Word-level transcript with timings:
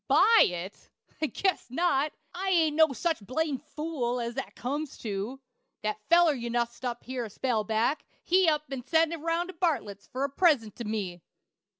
"Buy 0.07 0.45
it! 0.47 0.89
I 1.21 1.27
guess 1.27 1.69
not. 1.69 2.11
I 2.33 2.49
ain't 2.49 2.75
no 2.75 2.91
such 2.91 3.23
blamed 3.23 3.61
fool 3.63 4.19
as 4.19 4.33
that 4.33 4.55
comes 4.55 4.97
to. 5.03 5.39
That 5.83 6.01
feller 6.09 6.33
you 6.33 6.49
nussed 6.49 6.83
up 6.83 7.03
here 7.03 7.23
a 7.25 7.29
spell 7.29 7.63
back, 7.63 8.03
he 8.23 8.49
up 8.49 8.63
an' 8.71 8.83
sent 8.83 9.13
it 9.13 9.17
roun' 9.19 9.45
to 9.45 9.53
Bartlett's, 9.53 10.07
for 10.07 10.23
a 10.23 10.29
present 10.29 10.75
to 10.77 10.85
me." 10.85 11.21